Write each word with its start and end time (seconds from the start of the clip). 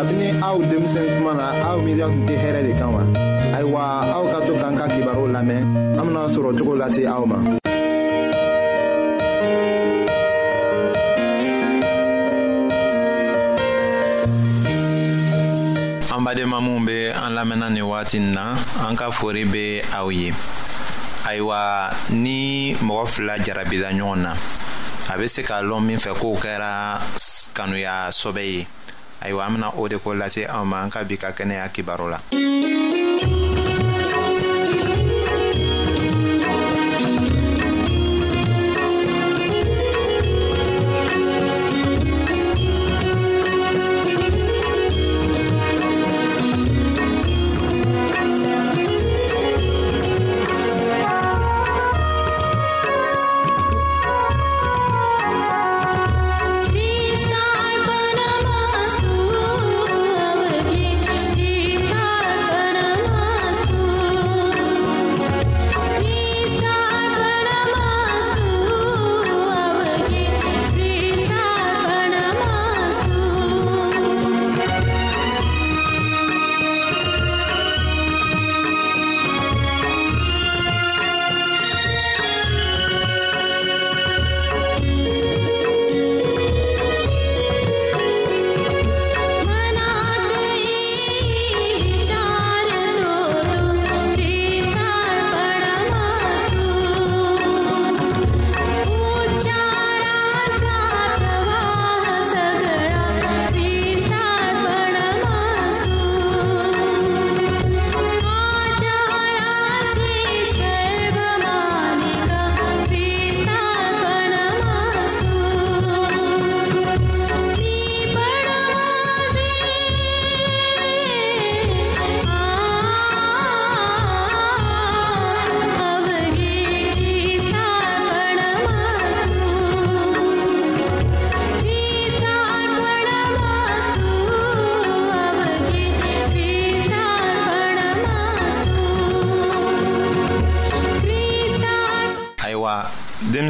kabini 0.00 0.32
aw 0.40 0.56
denmisɛn 0.64 1.12
tuma 1.20 1.36
na 1.36 1.46
aw 1.70 1.76
miiriya 1.84 2.08
tun 2.08 2.24
tɛ 2.24 2.34
hɛrɛ 2.40 2.60
de 2.64 2.72
kan 2.80 2.88
wa 2.96 3.04
ayiwa 3.52 3.80
aw 4.16 4.24
ka 4.32 4.38
to 4.48 4.52
k'an 4.56 4.72
ka 4.72 4.88
kibaru 4.88 5.28
lamɛn 5.28 5.60
an 6.00 6.04
bena 6.08 6.20
sɔrɔ 6.32 6.50
cogo 6.56 6.72
lase 6.80 7.04
aw 7.04 7.20
ma 7.28 7.36
an 16.16 16.20
badenma 16.24 16.58
minw 16.64 16.80
be 16.88 17.12
an 17.12 17.36
lamɛnna 17.36 17.68
ni 17.68 17.82
wagati 17.84 18.20
n 18.24 18.32
na 18.32 18.56
an 18.88 18.96
ka 18.96 19.10
fori 19.12 19.44
be 19.44 19.84
aw 19.92 20.08
ye 20.08 20.32
ayiwa 21.28 21.90
ni 22.08 22.72
mɔgɔ 22.80 23.04
fila 23.04 23.34
jarabila 23.44 23.92
ɲɔgɔn 23.92 24.18
na 24.24 24.32
a 25.12 25.18
be 25.20 25.28
se 25.28 25.42
k'a 25.42 25.60
lɔn 25.60 25.82
min 25.84 25.98
fɛ 26.00 26.16
k'o 26.16 26.40
kɛra 26.40 27.04
kanuya 27.52 28.08
sɔbɛ 28.08 28.40
ye 28.48 28.66
ayiwa 29.20 29.44
an 29.46 29.52
bena 29.54 29.68
o 29.76 29.86
de 29.88 29.98
ko 30.00 30.14
lase 30.16 30.46
aw 30.48 30.64
ma 30.64 30.80
an 30.82 30.90
ka 30.90 31.04
bi 31.04 31.16
ka 31.20 31.30
kɛnɛya 31.36 31.68
kibaro 31.74 32.08
la 32.10 32.18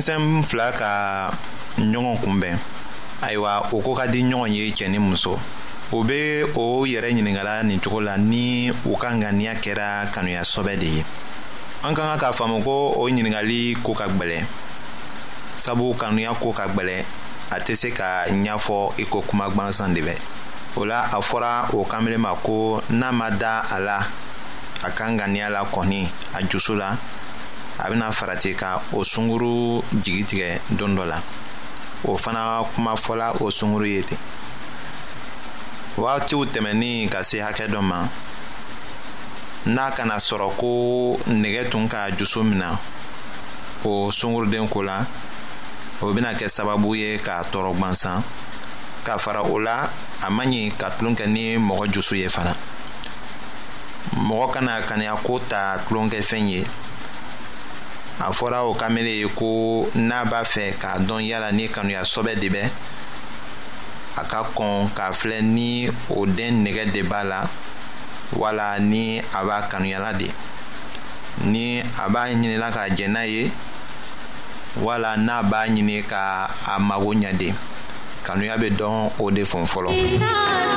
denmisɛn 0.00 0.42
fila 0.48 0.72
ka 0.72 0.92
ɲɔgɔn 1.78 2.18
kunbɛn 2.24 2.56
ayiwa 3.22 3.68
o 3.72 3.80
ko 3.80 3.94
ka 3.94 4.06
di 4.06 4.22
ɲɔgɔn 4.22 4.48
ye 4.48 4.70
cɛ 4.72 4.88
ni 4.90 4.98
muso 4.98 5.38
o 5.92 6.04
be 6.04 6.42
o 6.56 6.84
yɛrɛ 6.86 7.12
ɲiningala 7.12 7.62
nin 7.64 7.80
cogo 7.80 8.00
la 8.00 8.16
ni 8.16 8.70
u 8.70 8.96
ka 8.96 9.08
ŋaniya 9.10 9.54
kɛra 9.60 10.10
kanuya 10.12 10.40
sɔbɛ 10.42 10.78
de 10.78 10.86
ye 10.86 11.04
an 11.84 11.94
ka 11.94 12.02
ka 12.02 12.16
k'a 12.18 12.32
faamu 12.32 12.62
ko 12.64 12.94
o 12.96 13.08
ɲiningali 13.08 13.76
ko 13.82 13.92
ka 13.92 14.06
gwɛlɛ 14.08 14.44
sabu 15.56 15.94
kanuya 15.94 16.32
ko 16.40 16.52
ka 16.52 16.66
gwɛlɛ 16.68 17.04
a 17.50 17.60
tɛ 17.60 17.74
se 17.76 17.90
ka 17.92 18.24
ɲɛfɔ 18.28 18.92
i 18.98 19.04
ko 19.04 19.20
kuma 19.26 19.50
gwansan 19.50 19.92
de 19.92 20.00
bɛ 20.00 20.14
o 20.76 20.84
la 20.84 21.04
a 21.12 21.20
fɔra 21.20 21.68
o 21.74 21.84
kanbele 21.84 22.16
ma 22.18 22.34
ko 22.42 22.80
n'a 22.90 23.12
ma 23.12 23.28
da 23.30 23.64
a 23.70 23.78
la 23.80 24.06
a 24.84 24.90
ka 24.90 25.04
ŋaniya 25.10 25.50
la 25.50 25.64
kɔni 25.64 26.08
a 26.34 26.42
jusu 26.42 26.74
la 26.76 26.96
a 27.82 27.88
bena 27.88 28.12
farati 28.12 28.54
ka 28.54 28.82
o 28.92 29.02
sunguru 29.04 29.82
jigi 30.02 30.24
tigɛ 30.24 30.60
don 30.70 30.94
dɔ 30.94 31.04
la 31.06 31.22
o 32.04 32.16
fana 32.18 32.62
kuma 32.74 32.94
fɔla 32.94 33.36
o 33.40 33.50
sunguru 33.50 33.86
ye 33.86 34.02
ten 34.02 34.18
wagatiw 35.96 36.44
tɛmɛnin 36.46 37.08
ka 37.08 37.22
se 37.22 37.38
hakɛ 37.40 37.68
dɔ 37.68 37.80
ma 37.82 38.06
n'a 39.66 39.90
kana 39.92 40.16
sɔrɔ 40.16 40.56
ko 40.58 41.16
nɛgɛ 41.28 41.70
tun 41.70 41.88
ka 41.88 42.10
jusu 42.18 42.42
mina 42.44 42.78
o 43.84 44.10
sunguruden 44.10 44.68
ko 44.68 44.80
la 44.82 45.06
o 46.02 46.12
bena 46.12 46.34
kɛ 46.34 46.48
sababu 46.48 46.94
ye 46.94 47.16
k'a 47.18 47.44
tɔɔrɔ 47.50 47.76
gwansan 47.78 48.22
ka 49.04 49.16
fara 49.16 49.42
o 49.42 49.56
la 49.58 49.90
a 50.22 50.30
man 50.30 50.48
ɲi 50.48 50.76
ka 50.76 50.90
tulon 50.98 51.14
kɛ 51.16 51.26
ni 51.28 51.56
mɔgɔ 51.56 51.90
jusu 51.94 52.16
ye 52.16 52.28
fana 52.28 52.54
mɔgɔ 54.16 54.52
kana 54.52 54.82
kaniyako 54.86 55.40
ta 55.48 55.80
tulonkɛfɛn 55.88 56.48
ye 56.48 56.64
a 58.20 58.30
fɔra 58.32 58.62
o 58.68 58.74
kamele 58.74 59.08
ye 59.20 59.28
ko 59.28 59.88
n'a 59.94 60.24
b'a 60.24 60.44
fɛ 60.44 60.76
k'a 60.78 60.98
dɔn 60.98 61.22
yala 61.24 61.50
ni 61.52 61.68
kanuya 61.68 62.00
sɔbɛ 62.02 62.34
de 62.38 62.48
bɛ 62.48 62.62
a 64.16 64.24
ka 64.24 64.42
kɔn 64.54 64.90
k'a 64.94 65.12
filɛ 65.12 65.40
ni 65.42 65.88
o 66.10 66.26
den 66.26 66.62
nɛgɛ 66.64 66.92
de 66.92 67.02
b'a 67.02 67.24
la 67.24 67.48
wala 68.36 68.78
ni 68.78 69.18
a 69.18 69.44
b'a 69.44 69.62
kanuyala 69.70 70.12
de 70.18 70.28
ni 71.46 71.80
a 71.80 72.08
b'a 72.08 72.28
ɲinila 72.28 72.70
k'a 72.70 72.88
jɛ 72.94 73.08
n'a 73.08 73.26
ye 73.26 73.50
wala 74.76 75.16
n'a 75.16 75.42
b'a 75.42 75.66
ɲini 75.68 76.04
ka 76.06 76.50
mago 76.78 77.12
ɲɛ 77.14 77.36
de 77.38 77.52
kanuya 78.22 78.58
bɛ 78.58 78.68
dɔn 78.76 79.10
o 79.18 79.30
de 79.30 79.42
fɔn 79.44 79.64
fɔlɔ. 79.66 80.69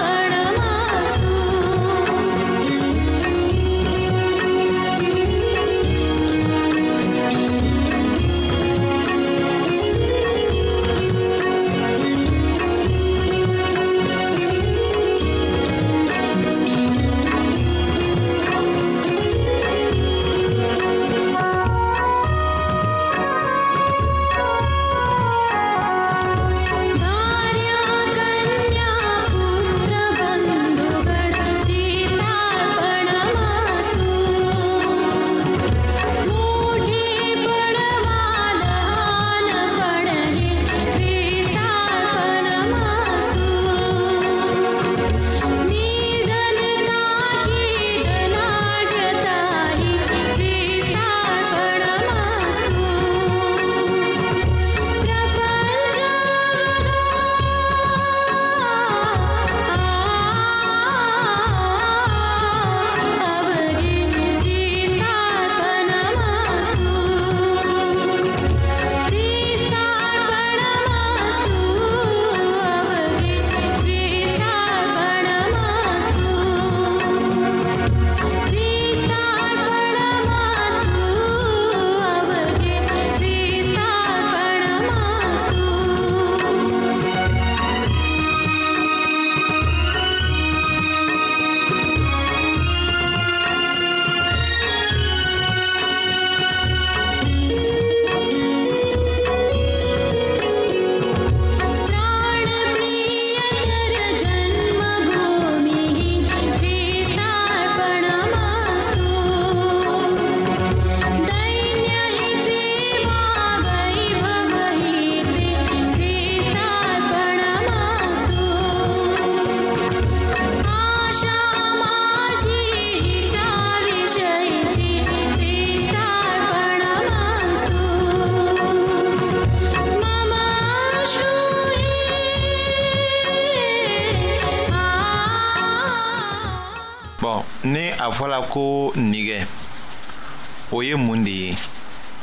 ye 140.83 140.95
mun 140.95 141.23
de 141.23 141.29
ye 141.31 141.55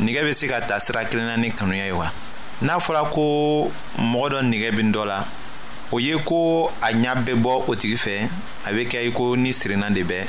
nigɛ 0.01 0.23
bɛ 0.23 0.33
se 0.33 0.47
ka 0.49 0.61
ta 0.61 0.79
sira 0.81 1.05
kelen 1.05 1.27
na 1.27 1.37
ni 1.37 1.51
kanuya 1.53 1.85
ye 1.87 1.93
wa 1.93 2.11
n'a 2.63 2.79
fɔra 2.79 3.09
ko 3.11 3.71
mɔgɔ 3.99 4.29
dɔ 4.31 4.41
nigɛ 4.43 4.71
bɛ 4.77 4.83
dɔ 4.93 5.05
la 5.07 5.25
o 5.91 5.99
ye 5.99 6.17
ko 6.25 6.71
a 6.81 6.93
ɲa 6.93 7.15
bɛ 7.25 7.35
bɔ 7.37 7.65
o 7.69 7.75
tigi 7.75 7.97
fɛ 7.97 8.29
a 8.67 8.71
bɛ 8.73 8.89
kɛ 8.89 9.09
i 9.09 9.11
ko 9.13 9.35
ni 9.37 9.51
sirina 9.53 9.91
de 9.93 10.03
bɛ 10.05 10.27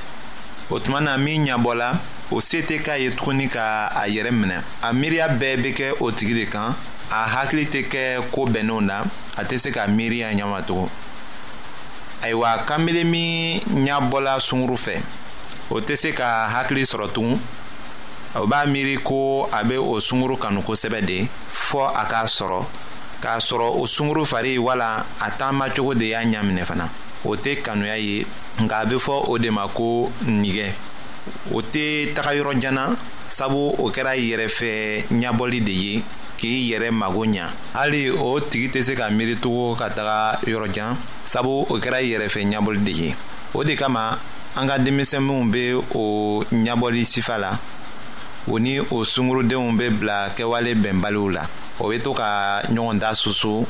o 0.70 0.80
tuma 0.80 1.02
na 1.02 1.18
min 1.18 1.46
ɲabɔla 1.46 1.98
o 2.32 2.40
se 2.42 2.62
tɛ 2.62 2.82
k'a 2.82 2.98
ye 3.00 3.10
tuguni 3.12 3.48
ka 3.50 3.88
a 3.94 4.08
yɛrɛ 4.08 4.32
minɛ 4.32 4.62
a 4.82 4.94
miiriya 4.94 5.28
bɛɛ 5.30 5.58
bɛ 5.64 5.74
kɛ 5.76 5.94
o 6.02 6.12
tigi 6.12 6.34
de 6.34 6.46
kan 6.50 6.76
a 7.12 7.26
hakili 7.28 7.66
tɛ 7.68 7.88
kɛ 7.90 8.30
ko 8.32 8.46
bɛnnenw 8.46 8.82
na 8.84 9.04
a 9.38 9.44
tɛ 9.44 9.58
se 9.60 9.72
ka 9.72 9.86
miiri 9.88 10.22
a 10.24 10.34
ɲɛma 10.34 10.66
tugun 10.66 10.90
ayiwa 12.24 12.66
kanbele 12.66 13.04
min 13.06 13.60
ɲabɔla 13.68 14.38
sunkuru 14.42 14.78
fɛ 14.78 15.02
o 15.70 15.80
tɛ 15.80 15.96
se 15.98 16.12
ka 16.14 16.48
hakili 16.54 16.84
sɔrɔ 16.84 17.12
tugun 17.12 17.40
o 18.34 18.48
b'a 18.48 18.64
miiri 18.66 18.96
ko 19.04 19.44
a 19.52 19.64
bɛ 19.64 19.76
o 19.78 20.00
sunguru 20.00 20.38
kanu 20.40 20.62
kosɛbɛ 20.62 21.02
de 21.06 21.28
fɔ 21.52 21.92
a 21.94 22.06
k'a 22.08 22.24
sɔrɔ 22.26 22.64
k'a 23.22 23.36
sɔrɔ 23.40 23.72
o 23.80 23.84
sunguru 23.86 24.24
fari 24.26 24.58
wala 24.58 25.06
a 25.20 25.32
taama 25.32 25.68
cogo 25.76 25.94
de 25.94 26.06
y'a 26.08 26.24
ɲaminɛ 26.24 26.64
fana 26.66 26.90
o 27.26 27.36
tɛ 27.36 27.62
kanuya 27.62 27.98
ye 27.98 28.26
nka 28.62 28.78
a 28.78 28.86
bɛ 28.86 28.98
fɔ 29.00 29.26
o 29.28 29.38
de 29.38 29.50
ma 29.50 29.68
ko 29.68 30.10
nigɛ 30.26 30.72
o 31.52 31.60
tɛ 31.62 32.14
taga 32.16 32.32
yɔrɔ 32.34 32.58
jana 32.62 32.96
sabu 33.28 33.76
o 33.78 33.92
kɛra 33.92 34.16
yɛrɛfɛ 34.16 35.08
ɲabɔli 35.12 35.62
de 35.66 35.72
ye 35.74 36.04
k'i 36.38 36.72
yɛrɛ 36.72 36.90
mago 36.90 37.26
ɲa 37.26 37.50
hali 37.74 38.10
o 38.12 38.40
tigi 38.40 38.70
tɛ 38.72 38.82
se 38.84 38.92
ka 38.96 39.10
miiri 39.10 39.36
tugun 39.42 39.76
ka 39.78 39.90
taga 39.90 40.40
yɔrɔ 40.48 40.72
jan 40.72 40.96
sabu 41.26 41.66
o 41.68 41.78
kɛra 41.78 42.00
yɛrɛfɛ 42.02 42.46
ɲabɔli 42.50 42.82
de 42.86 42.92
ye 42.92 43.16
o 43.54 43.62
de 43.62 43.76
kama 43.76 44.18
an 44.56 44.66
ka 44.70 44.78
denmisɛnninw 44.80 45.52
bɛ 45.52 45.84
o 45.96 46.44
ɲabɔli 46.50 47.04
sifa 47.06 47.38
la 47.38 47.60
o 48.48 48.58
ni 48.60 48.80
o 48.90 49.06
sungurudenw 49.06 49.72
bɛ 49.78 49.86
bila 50.00 50.18
kɛwale 50.38 50.72
bɛnbaliw 50.84 51.28
la 51.36 51.44
o 51.82 51.88
bɛ 51.90 51.96
to 52.04 52.12
ka 52.14 52.62
ɲɔgɔn 52.74 52.98
da 53.00 53.10
susu 53.14 53.68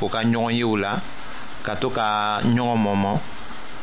o 0.00 0.08
ka 0.08 0.18
ɲɔgɔn 0.24 0.54
yew 0.58 0.76
la 0.76 1.00
ka 1.64 1.74
to 1.80 1.88
ka 1.90 2.40
ɲɔgɔn 2.42 2.78
mɔmɔ 2.84 3.12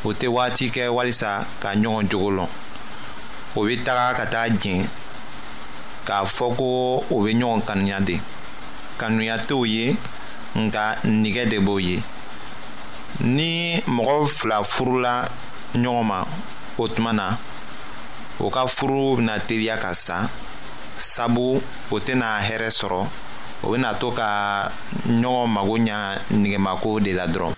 o 0.03 0.09
tɛ 0.19 0.27
waati 0.33 0.65
kɛ 0.69 0.89
walisa 0.91 1.47
ka 1.61 1.69
ɲɔgɔn 1.75 2.09
jogo 2.11 2.29
lɔn 2.31 2.47
o 3.55 3.63
bɛ 3.63 3.83
taga 3.85 4.17
ka 4.19 4.25
taa 4.25 4.47
jɛn 4.61 4.85
k'a 6.05 6.25
fɔ 6.35 6.55
ko 6.57 7.05
o 7.09 7.23
bɛ 7.23 7.31
ɲɔgɔn 7.31 7.65
kanuya 7.65 7.99
de 8.01 8.19
kanuya 8.97 9.37
t'o 9.47 9.63
ye 9.65 9.95
nka 10.55 10.83
nɛgɛ 11.07 11.47
de 11.49 11.57
b'o 11.59 11.79
ye 11.81 12.03
ni 13.21 13.79
mɔgɔ 13.87 14.27
fila 14.27 14.61
furula 14.63 15.29
ɲɔgɔn 15.73 16.03
ma 16.03 16.25
o 16.77 16.87
tuma 16.89 17.13
na 17.13 17.37
o 18.39 18.49
ka 18.53 18.67
furu 18.69 19.17
bena 19.17 19.39
teliya 19.41 19.77
ka 19.81 19.93
sa 19.93 20.29
sabu 20.97 21.61
o 21.91 21.97
tena 21.99 22.39
hɛrɛ 22.41 22.69
sɔrɔ 22.69 22.99
o 23.65 23.71
bena 23.71 23.93
to 23.99 24.11
ka 24.11 24.69
ɲɔgɔn 25.05 25.47
mago 25.49 25.77
ɲa 25.77 26.19
nigɛmako 26.31 27.03
de 27.03 27.11
la 27.13 27.25
dɔrɔn 27.27 27.53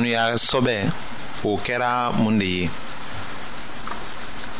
kanuya 0.00 0.32
sɔbɛ 0.34 0.76
o 1.44 1.58
kɛra 1.64 2.08
mun 2.16 2.38
de 2.38 2.44
ye 2.46 2.70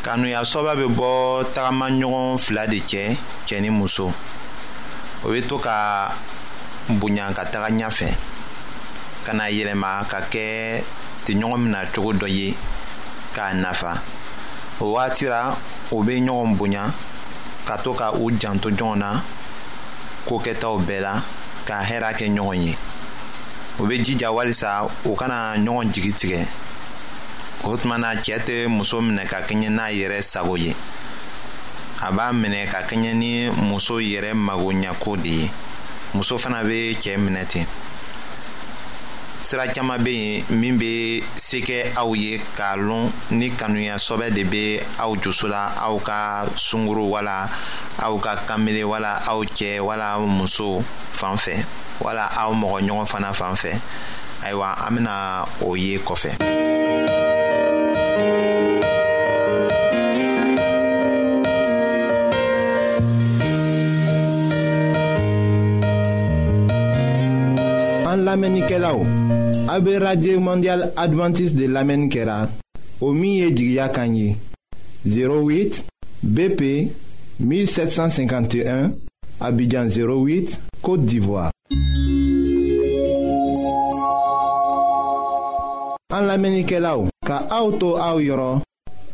kanuya 0.05 0.39
sɔbɛ 0.51 0.71
bɛ 0.79 0.87
bɔ 0.97 1.11
tagama 1.55 1.87
ɲɔgɔn 1.89 2.37
fila 2.37 2.67
de 2.67 2.77
cɛ 2.81 3.17
cɛ 3.47 3.59
ni 3.61 3.69
muso 3.71 4.13
o 5.23 5.27
bɛ 5.27 5.41
to 5.49 5.57
ka 5.57 6.11
bonya 6.89 7.33
ka 7.33 7.41
taga 7.45 7.71
ɲɛfɛ 7.73 8.07
ka 9.25 9.33
na 9.33 9.45
yɛlɛma 9.49 10.07
ka 10.07 10.19
kɛ 10.29 10.83
tɛɲɔgɔn 11.25 11.57
mina 11.59 11.87
cogo 11.91 12.13
dɔ 12.13 12.27
ye 12.29 12.53
k'a 13.33 13.55
nafa 13.55 13.99
o 14.79 14.91
waati 14.93 15.25
la 15.27 15.57
u 15.91 16.03
bɛ 16.03 16.21
ɲɔgɔn 16.21 16.55
bonya 16.57 16.83
ka 17.65 17.77
to 17.79 17.93
ka 17.95 18.11
u 18.13 18.29
janto 18.39 18.69
ɲɔgɔn 18.69 18.97
na 18.97 19.21
ko 20.23 20.37
kɛtaw 20.37 20.77
bɛɛ 20.85 20.99
la 21.01 21.13
ka 21.65 21.81
hɛra 21.81 22.13
kɛ 22.13 22.29
ɲɔgɔn 22.29 22.61
ye. 22.65 22.77
o 23.79 23.85
bɛ 23.85 23.97
jija 24.03 24.31
walisa 24.31 24.83
o 25.05 25.15
kana 25.15 25.55
ɲɔgɔn 25.55 25.93
jigi 25.93 26.11
tigɛ 26.13 26.45
o 27.63 27.77
tuma 27.77 27.97
na 27.97 28.15
cɛ 28.15 28.37
tɛ 28.43 28.67
muso 28.67 28.99
minɛ 29.01 29.25
ka 29.29 29.37
kɛɲɛ 29.47 29.69
n'a 29.69 29.85
yɛrɛ 29.91 30.21
sago 30.23 30.55
ye 30.57 30.75
a 32.01 32.11
b'a 32.11 32.31
minɛ 32.33 32.67
ka 32.69 32.81
kɛɲɛ 32.87 33.15
ni 33.15 33.49
muso 33.49 33.95
yɛrɛ 33.99 34.33
magoɲɛko 34.33 35.17
de 35.23 35.29
ye 35.29 35.51
muso 36.13 36.37
fana 36.37 36.63
bɛ 36.63 36.97
cɛ 36.99 37.15
minɛ 37.17 37.47
ten 37.47 37.65
sira 39.43 39.67
caman 39.67 39.99
bɛ 40.03 40.09
yen 40.09 40.43
min 40.59 40.77
bɛ 40.79 41.23
se 41.37 41.59
kɛ 41.61 41.93
aw 41.95 42.13
ye 42.13 42.41
k'a 42.57 42.75
lɔn 42.75 43.09
ni 43.31 43.49
kanuya 43.51 43.95
sɔbɛ 43.97 44.31
de 44.33 44.43
bɛ 44.43 44.83
aw 44.99 45.15
jusu 45.15 45.47
la 45.47 45.73
aw 45.79 45.97
ka 45.99 46.45
sunkuru 46.57 47.07
wala 47.09 47.49
aw 48.03 48.17
ka 48.19 48.35
kanbele 48.45 48.83
wala 48.83 49.21
aw 49.27 49.41
cɛ 49.45 49.79
wala 49.79 50.19
muso 50.19 50.83
fan 51.13 51.37
fɛ. 51.37 51.65
Voilà 52.03 52.25
aw 52.35 52.53
mɔgɔ 52.53 52.79
ɲɔgɔn 52.85 53.05
fana 53.05 53.33
fan 53.33 53.55
fɛ 53.55 53.69
ayiwa 54.43 54.69
an 54.87 54.95
bena 54.95 55.45
o 55.61 55.75
ye 55.75 55.99
kɔfɛ 55.99 56.29
an 68.11 68.25
lamɛnnikɛlaw 68.25 69.05
a 69.69 69.79
be 69.79 69.97
radio 69.99 70.39
mondial 70.39 70.81
Adventiste 70.97 71.55
de 71.55 71.67
l'Amenikela 71.67 72.47
kɛra 72.47 72.51
o 72.99 73.13
min 73.13 73.53
08 73.53 74.35
bp 76.23 76.61
1751 77.39 78.91
abidjan 79.39 79.87
08 79.89 80.59
côte 80.81 81.05
d'ivoire 81.05 81.51
An 86.11 86.25
lamenike 86.27 86.75
la 86.83 86.97
ou, 86.99 87.07
ka 87.23 87.37
aoutou 87.55 87.95
aou 87.95 88.19
yoron, 88.19 88.59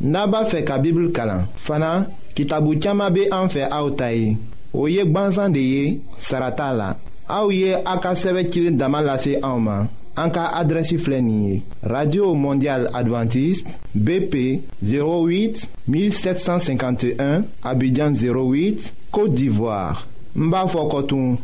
naba 0.02 0.40
fe 0.50 0.64
ka 0.66 0.80
bibl 0.82 1.12
kalan. 1.14 1.44
Fana, 1.62 2.08
ki 2.36 2.48
tabou 2.50 2.74
tiyama 2.78 3.12
be 3.14 3.28
an 3.30 3.52
fe 3.54 3.68
aoutayi. 3.68 4.32
O 4.74 4.88
yek 4.90 5.12
banzan 5.14 5.54
de 5.54 5.62
ye, 5.62 5.84
sarata 6.18 6.72
la. 6.74 6.88
Aou 7.30 7.54
ye 7.54 7.76
a 7.78 7.98
ka 8.02 8.16
seve 8.18 8.48
kilin 8.50 8.80
daman 8.82 9.06
lase 9.06 9.36
aouman. 9.44 9.86
An 10.18 10.32
ka 10.34 10.48
adresi 10.58 10.98
flenye. 10.98 11.62
Radio 11.86 12.34
Mondial 12.34 12.90
Adventist, 12.98 13.78
BP 13.94 14.64
08 14.84 15.68
1751, 15.88 17.44
Abidjan 17.62 18.18
08, 18.18 18.90
Kote 19.14 19.36
d'Ivoire. 19.36 20.08
Mba 20.36 20.66
Fokotoun, 20.68 21.38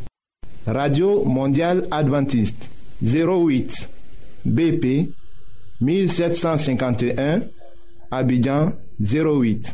Radio 0.66 1.24
Mondial 1.26 1.86
Adventist, 1.92 2.72
08, 3.04 3.88
BP 4.46 4.98
1751, 5.84 7.42
Abidjan 8.12 8.74
08. 9.00 9.74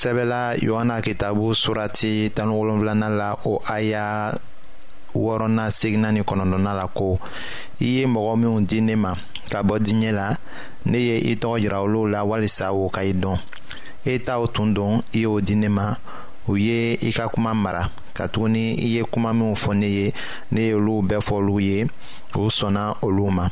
sɛbɛla 0.00 0.56
yohana 0.66 0.96
kitabu 1.04 1.46
surati 1.62 2.30
tani 2.34 2.52
wolonfilana 2.58 3.08
la 3.20 3.34
o 3.44 3.60
aya 3.76 4.32
wɔɔrɔna 5.14 5.64
segina 5.78 6.08
ni 6.12 6.20
kɔnɔntɔnna 6.22 6.72
la 6.80 6.86
ko 6.98 7.20
i 7.80 7.88
ye 7.96 8.06
mɔgɔ 8.06 8.32
minw 8.40 8.60
di 8.68 8.78
ne 8.80 8.94
ma 8.96 9.12
ka 9.50 9.58
bɔ 9.68 9.74
diɲɛ 9.78 10.10
la 10.18 10.28
ne 10.86 10.98
ye 10.98 11.16
i 11.30 11.34
tɔgɔ 11.36 11.60
yira 11.62 11.78
olu 11.84 12.08
la 12.12 12.20
walisa 12.24 12.72
o 12.72 12.88
ka 12.88 13.00
i 13.04 13.12
dɔn 13.12 13.38
e 14.06 14.14
t'aw 14.26 14.46
tun 14.54 14.72
dɔn 14.76 15.02
i 15.12 15.18
y'o 15.24 15.38
di 15.40 15.54
ne 15.56 15.68
ma 15.68 15.94
u 16.48 16.54
ye 16.56 16.96
i 17.08 17.12
ka 17.12 17.28
kuma 17.28 17.52
mara 17.54 17.90
katuguni 18.14 18.64
i 18.84 18.96
ye 18.96 19.02
kuma 19.04 19.34
minw 19.34 19.52
fɔ 19.54 19.74
ne 19.74 19.86
ye 19.88 20.12
ne 20.52 20.60
ye 20.68 20.72
olu 20.74 21.02
bɛɛ 21.02 21.20
fɔ 21.28 21.34
olu 21.42 21.60
ye 21.60 21.84
u 22.34 22.48
sɔnna 22.58 22.96
olu 23.02 23.30
ma 23.30 23.46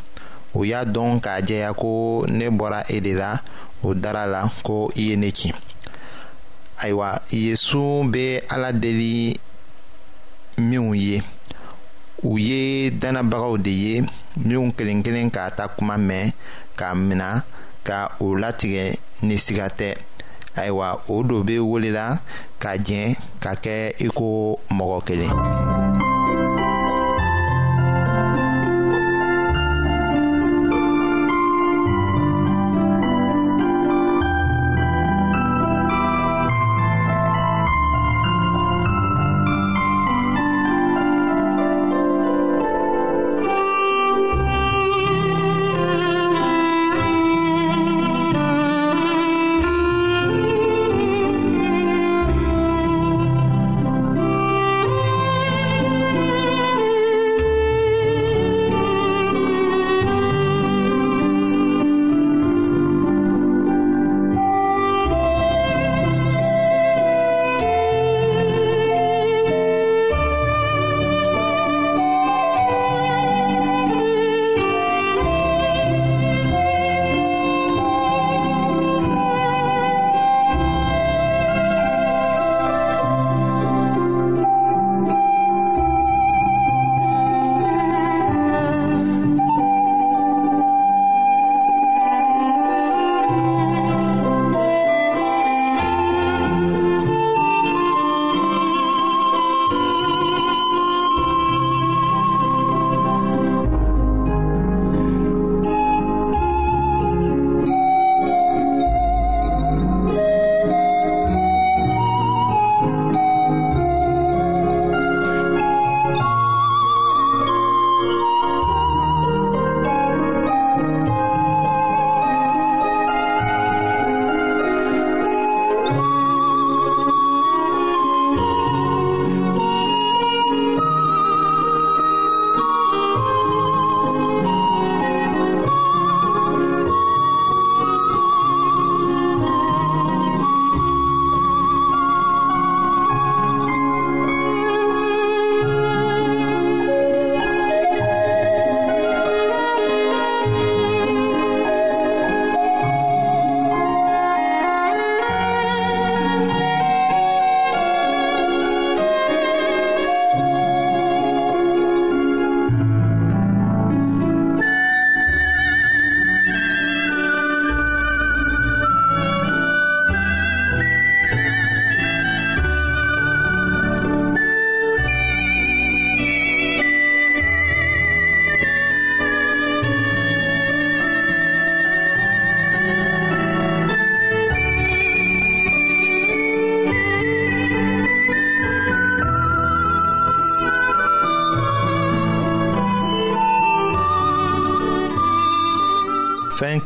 u 0.55 0.65
y'a 0.65 0.85
dɔn 0.85 1.21
k'a 1.21 1.43
jɛya 1.49 1.75
ko 1.77 2.25
ne 2.27 2.49
bɔra 2.49 2.83
e 2.89 3.01
de 3.01 3.13
la 3.15 3.37
o 3.83 3.93
dara 3.93 4.25
la 4.27 4.49
ko 4.63 4.91
i 4.97 5.03
ye 5.11 5.17
ne 5.17 5.31
ci 5.31 5.53
ayiwa 6.83 7.11
yesu 7.35 7.79
bɛ 8.13 8.25
ala 8.55 8.71
deli 8.73 9.37
minnu 10.59 10.95
ye 11.05 11.19
u 12.23 12.39
ye 12.49 12.63
dannabagaw 13.01 13.55
de 13.65 13.71
ye 13.85 13.95
minnu 14.45 14.61
kelen 14.79 15.01
kelen 15.05 15.29
k'a 15.35 15.47
ta 15.57 15.65
kuma 15.77 15.97
mɛn 16.09 16.27
k'a 16.79 16.89
mina 17.07 17.31
ka 17.87 17.99
o 18.25 18.35
latigɛ 18.41 18.85
ni 19.27 19.37
siga 19.45 19.67
tɛ 19.79 19.89
ayiwa 20.61 20.89
o 21.13 21.23
do 21.29 21.37
bɛ 21.47 21.57
welela 21.71 22.05
ka 22.63 22.71
jɛn 22.87 23.11
ka 23.43 23.53
kɛ 23.65 23.77
i 23.99 24.07
mɔgɔ 24.77 24.99
kelen. 25.07 25.35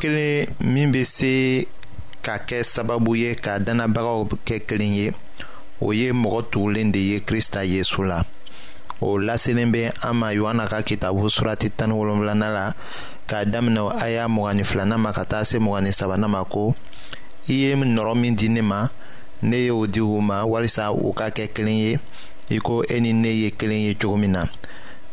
kelen 0.03 0.47
min 0.59 0.91
bɛ 0.91 1.03
se 1.17 1.63
ka 2.27 2.35
kɛ 2.49 2.59
sababu 2.75 3.11
ye 3.23 3.31
ka 3.45 3.53
dannabagaw 3.67 4.19
kɛ 4.47 4.57
kelen 4.69 4.95
ye 4.99 5.09
o 5.85 5.93
ye 5.93 6.11
mɔgɔ 6.13 6.41
tugulen 6.51 6.91
de 6.93 6.99
ye 6.99 7.21
kirista 7.21 7.63
yesu 7.65 8.03
la 8.03 8.23
o 9.01 9.15
laselen 9.19 9.71
bɛ 9.73 9.93
an 10.03 10.15
ma 10.17 10.29
yohana 10.35 10.67
ka 10.67 10.83
kitabu 10.83 11.31
surati 11.31 11.71
tani 11.71 11.93
wolonfilanan 11.95 12.51
la 12.55 12.73
k'a 13.29 13.45
daminɛ 13.53 13.81
a 14.03 14.11
y'a 14.11 14.27
mugani 14.29 14.65
filanan 14.67 14.99
ma 15.01 15.13
ka 15.13 15.23
taa 15.25 15.43
se 15.45 15.59
mugani 15.59 15.93
sabanan 15.95 16.31
ma 16.31 16.43
ko 16.45 16.75
i 17.49 17.53
ye 17.53 17.75
nɔrɔ 17.77 18.17
min 18.19 18.35
di 18.35 18.49
ne 18.49 18.61
ma 18.61 18.89
ne 19.43 19.67
y'o 19.67 19.87
di 19.87 20.01
u 20.01 20.21
ma 20.21 20.43
walisa 20.45 20.91
u 20.93 21.13
ka 21.13 21.31
kɛ 21.31 21.47
kelen 21.55 21.79
ye 21.79 21.99
i 22.51 22.59
ko 22.59 22.83
e 22.83 22.99
ni 23.01 23.13
ne 23.13 23.29
ye 23.31 23.51
kelen 23.51 23.83
ye 23.87 23.95
cogo 23.95 24.17
min 24.19 24.33
na 24.33 24.45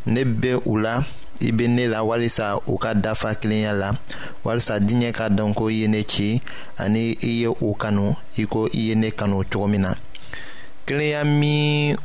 ne 0.06 0.24
bɛ 0.24 0.62
u 0.66 0.80
la. 0.82 1.04
i 1.42 1.52
be 1.52 1.68
ne 1.68 1.88
la 1.88 2.02
walisa 2.04 2.58
u 2.68 2.78
ka 2.78 2.94
dafa 2.94 3.34
kilenya 3.40 3.72
la 3.82 3.90
walisa 4.44 4.80
diɲɛ 4.80 5.10
ka 5.18 5.26
dɔn 5.38 5.52
ko 5.58 5.64
i 5.72 5.76
ye 5.82 5.88
ne 5.88 6.02
ci 6.12 6.42
ani 6.84 7.16
i 7.24 7.30
ye 7.42 7.48
u 7.66 7.70
kanu 7.82 8.08
i 8.38 8.44
ko 8.54 8.68
i 8.68 8.82
ye 8.90 8.96
ne 8.96 9.10
kanu 9.12 9.38
cogo 9.52 9.68
min 9.68 9.82
na 9.82 9.92
kilenya 10.86 11.24
min 11.24 11.96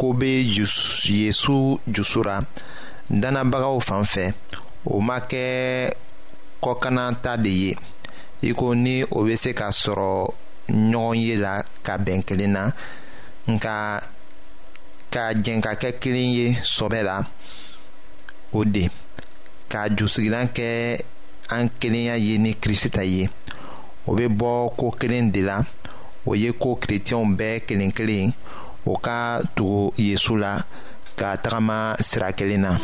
ko 0.00 0.12
be 0.18 0.30
yezu 0.44 1.78
jusu 1.94 2.20
ra 2.26 2.36
dannabagaw 3.20 3.76
fan 3.86 4.02
fɛ 4.12 4.26
o 4.86 5.00
ma 5.00 5.18
kɛ 5.30 5.46
kɔkana 6.62 7.04
ta 7.24 7.36
de 7.36 7.50
ye 7.50 7.72
i 8.42 8.52
ko 8.54 8.72
ni 8.74 9.04
o 9.10 9.24
be 9.24 9.36
se 9.36 9.52
ka 9.52 9.68
sɔrɔ 9.70 10.32
ɲɔgɔn 10.70 11.18
ye 11.20 11.36
la 11.36 11.62
ka 11.86 11.98
bɛn 11.98 12.24
kelen 12.24 12.52
na 12.52 12.70
nka 13.52 14.00
ka 15.12 15.22
jɛn 15.44 15.60
ka 15.62 15.72
kɛ 15.76 15.98
kelen 16.00 16.32
ye 16.38 16.46
sɔbɛ 16.64 17.02
la 17.04 17.22
O 18.52 18.64
de, 18.66 18.82
ka 19.70 19.82
jousi 19.96 20.26
lan 20.34 20.48
ke 20.56 20.66
ankele 21.56 22.00
ya 22.08 22.14
ye 22.26 22.38
ne 22.38 22.54
krisi 22.62 22.90
ta 22.96 23.02
ye. 23.06 23.28
Ove 24.10 24.26
bo 24.42 24.50
ko 24.78 24.90
kelen 25.00 25.30
de 25.34 25.42
la, 25.48 25.56
oye 26.30 26.50
ko 26.62 26.74
kretyon 26.82 27.36
be 27.38 27.50
kelen 27.66 27.92
kelen, 27.96 28.34
o 28.90 28.96
ka 29.06 29.18
tou 29.54 29.90
Yesou 30.08 30.40
la, 30.42 30.52
ka 31.16 31.36
trama 31.44 31.78
sirakele 32.06 32.56
na. 32.66 32.78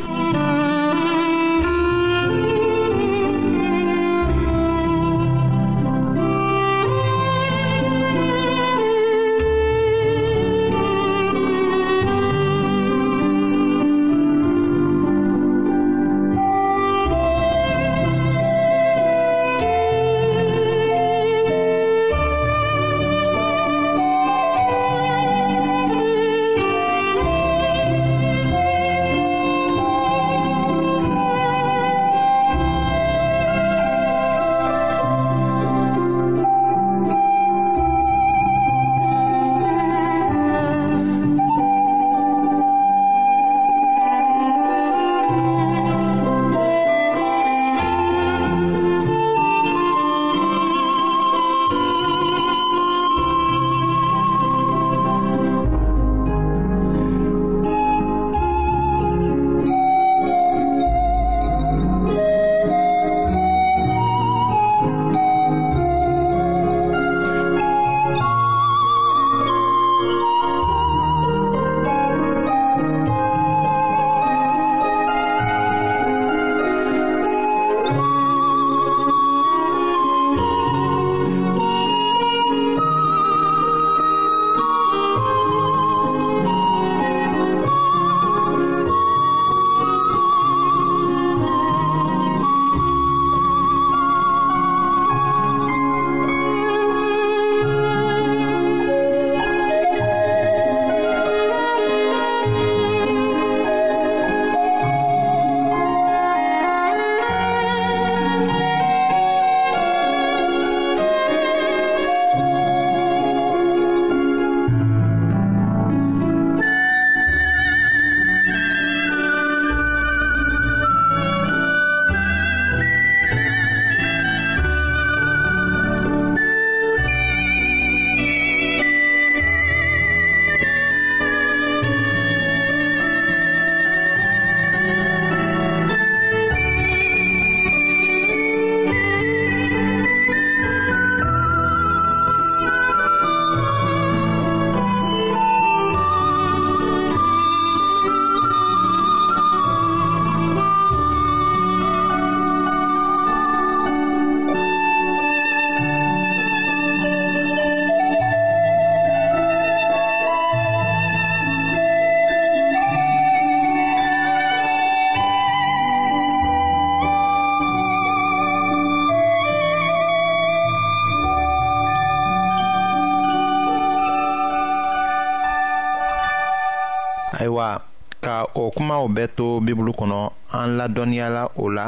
o 178.62 178.70
kumaw 178.74 179.04
bɛɛ 179.14 179.26
to 179.36 179.46
bibulu 179.64 179.92
kɔnɔ 179.98 180.20
an 180.58 180.68
ladɔnniyala 180.78 181.42
o 181.56 181.64
la 181.76 181.86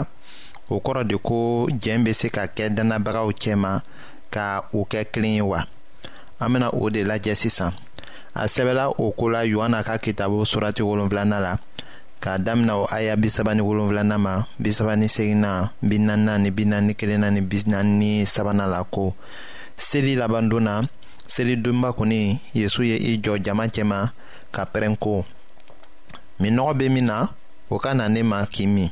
o 0.73 0.79
kɔrɔ 0.85 1.03
de 1.11 1.17
ko 1.27 1.39
jɛn 1.83 2.01
be 2.05 2.13
se 2.13 2.29
ka 2.37 2.45
kɛ 2.57 2.65
dannabagaw 2.77 3.29
cɛma 3.41 3.73
ka 4.35 4.45
u 4.77 4.85
kɛ 4.91 5.01
kelen 5.13 5.35
ye 5.35 5.41
wa 5.43 5.61
an 6.41 6.53
bena 6.53 6.69
o 6.71 6.89
de 6.95 7.03
lajɛ 7.11 7.33
sisan 7.43 7.73
a 8.35 8.45
sɛbɛla 8.45 8.93
o 9.01 9.11
ko 9.13 9.27
la 9.31 9.41
yohana 9.53 9.81
ka 9.87 9.97
kitabu 9.97 10.45
surati 10.45 10.83
wolonfilanan 10.89 11.43
la 11.43 11.53
k'a 12.21 12.37
damina 12.45 12.77
o 12.77 12.87
aya 12.91 13.17
bisaba 13.17 13.55
ni 13.57 13.63
wolonfilanan 13.63 14.21
ma 14.21 14.35
bisaba 14.61 14.95
ni 14.99 15.07
seginna 15.09 15.71
bi 15.81 15.99
ni 15.99 16.51
binani 16.51 16.93
kelenna 16.95 17.31
ni 17.33 17.41
binani 17.41 17.73
naani 17.73 17.97
ni 17.99 18.11
sabanan 18.27 18.69
la 18.71 18.85
ko 18.85 19.15
seli 19.79 20.17
labandon 20.17 20.61
na 20.63 20.75
selidonba 21.27 21.93
kɔni 21.97 22.39
yezu 22.55 22.83
ye 22.83 22.97
i 23.15 23.21
jɔ 23.21 23.41
jama 23.43 23.67
cɛma 23.69 24.13
ka 24.53 24.65
pɛrɛn 24.67 24.99
ko 25.01 25.25
minnɔgɔ 26.41 26.73
be 26.79 26.89
min 26.89 27.07
na 27.07 27.29
o 27.69 27.79
ka 27.79 27.95
na 27.95 28.09
ne 28.09 28.23
ma 28.23 28.47
k'i 28.47 28.67
min 28.67 28.91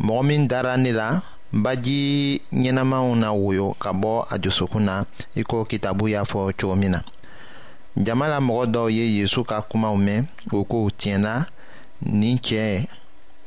mɔgɔ 0.00 0.22
min 0.26 0.46
dara 0.46 0.76
ne 0.76 0.90
la 0.92 1.22
baji 1.52 2.40
ɲɛnamaw 2.52 3.14
na 3.16 3.32
woyo 3.32 3.74
ka 3.80 3.90
bɔ 3.92 4.26
a 4.30 4.38
dusukun 4.38 4.84
na 4.84 5.04
i 5.36 5.42
ko 5.42 5.64
kitabu 5.64 6.08
y'a 6.08 6.24
fɔ 6.24 6.52
cogo 6.58 6.76
min 6.76 6.90
na 6.90 7.00
jama 7.96 8.28
la 8.28 8.38
mɔgɔ 8.40 8.66
dɔw 8.72 8.86
ye 8.90 9.04
yezu 9.18 9.44
ka 9.44 9.60
kumaw 9.62 9.96
mɛn 9.96 10.26
o 10.52 10.64
ko 10.64 10.90
tiɲɛna 10.90 11.46
nin 12.02 12.36
cɛ 12.38 12.86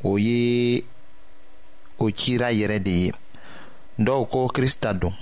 o 0.03 0.17
ye 0.17 0.83
o 1.99 2.09
cira 2.09 2.49
yɛrɛ 2.51 2.79
de 2.83 2.91
ye 2.91 3.11
dɔw 3.99 4.25
ko 4.31 4.47
krista 4.47 4.93
don 4.99 5.13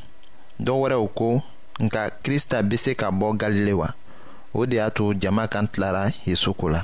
dɔw 0.59 0.77
wɛrɛw 0.81 1.07
ko 1.15 1.41
nka 1.79 2.11
krista 2.23 2.61
bɛ 2.63 2.77
se 2.77 2.95
ka 2.95 3.11
bɔ 3.11 3.35
galile 3.37 3.73
wa 3.73 3.89
o 4.53 4.65
de 4.65 4.77
y'a 4.77 4.89
to 4.89 5.13
jama 5.15 5.47
kan 5.47 5.67
tilara 5.67 6.09
yesu 6.25 6.53
ko 6.53 6.67
la 6.69 6.81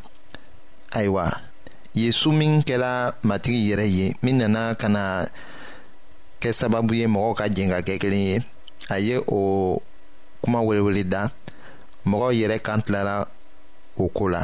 ayiwa 0.91 1.41
yesu 1.93 2.29
min 2.35 2.61
kɛla 2.67 3.13
matigi 3.27 3.69
yɛrɛ 3.69 3.85
ye 3.97 4.05
min 4.23 4.37
nana 4.37 4.75
ka 4.79 4.87
na 4.89 5.25
kɛ 6.41 6.49
sababu 6.59 6.93
ye 6.99 7.05
mɔgɔw 7.07 7.33
ka 7.39 7.45
jɛn 7.55 7.69
ka 7.73 7.79
kɛ 7.87 7.95
kelen 8.01 8.25
ye 8.29 8.37
a 8.89 8.97
ye 8.99 9.17
o 9.27 9.81
kuma 10.41 10.59
welewele 10.61 11.03
da 11.09 11.27
mɔgɔw 12.07 12.29
yɛrɛ 12.39 12.59
kan 12.63 12.81
tilala 12.81 13.27
o 13.97 14.07
ko 14.09 14.25
la 14.29 14.43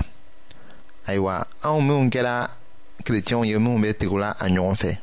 ayiwa 1.07 1.45
anw 1.63 1.79
minw 1.85 2.09
kɛla 2.13 2.49
kerecɛnw 3.03 3.45
ye 3.45 3.57
minw 3.57 3.81
be 3.81 3.93
tigula 3.93 4.31
a 4.41 4.45
ɲɔgɔn 4.45 4.75
fɛ 4.81 4.97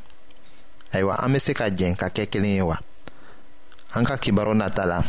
ayiwa 0.92 1.24
an 1.24 1.32
be 1.32 1.38
se 1.38 1.52
ka 1.54 1.64
jɛn 1.70 1.96
ka 1.96 2.06
kɛ 2.08 2.28
kelen 2.30 2.54
ye 2.54 2.62
wa 2.62 2.76
an 3.94 4.04
ka 4.04 4.16
kibaru 4.16 4.54
nata 4.56 4.84
la 4.86 5.02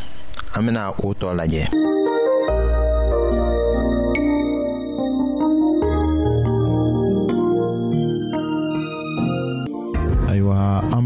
an 0.54 0.66
bena 0.66 0.90
o 0.90 1.14
tɔ 1.14 1.30
lajɛ 1.34 1.68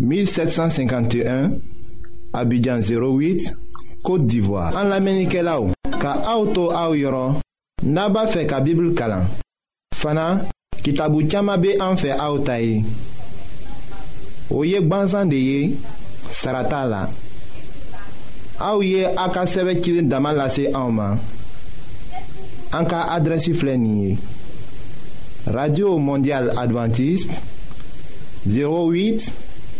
1751 0.00 1.50
Abidjan 2.32 2.80
08 2.80 3.52
Kote 4.02 4.26
d'Ivoire 4.26 4.72
An 4.76 4.88
la 4.88 4.98
menike 5.04 5.42
la 5.44 5.58
ou 5.60 5.74
Ka 6.00 6.14
aoutou 6.32 6.72
aou 6.72 6.96
yoron 6.96 7.36
Naba 7.84 8.22
fe 8.32 8.46
ka 8.48 8.62
bibl 8.64 8.94
kalan 8.96 9.26
Fana 9.94 10.40
kitabu 10.80 11.20
tiyama 11.28 11.58
be 11.60 11.74
an 11.84 11.98
fe 12.00 12.14
aoutaye 12.16 12.80
O 14.56 14.62
yek 14.64 14.88
banzan 14.88 15.28
de 15.28 15.36
ye 15.36 15.76
Sarata 16.32 16.80
la 16.88 17.02
Aouye 18.60 19.02
ye 19.04 19.12
a 19.16 19.28
ka 19.32 19.44
sɛbɛ 19.48 19.76
cilen 19.82 20.08
dama 20.08 20.32
lase 20.36 20.66
an 20.76 20.92
ma 20.92 21.12
an 22.76 22.84
ka 22.86 23.06
adrɛsi 23.16 23.52
radio 25.46 25.96
mondial 25.98 26.50
adventiste 26.60 27.40
08 28.46 29.32